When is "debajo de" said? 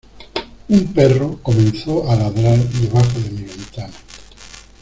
2.57-3.29